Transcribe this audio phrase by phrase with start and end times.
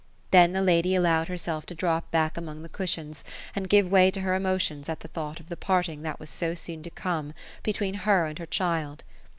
[0.31, 3.23] Then the lady allowed herself to drop back among the cushions,
[3.55, 6.55] and give way to her emotions at the thought of the parting that was so
[6.55, 9.03] soon to come between her and her child.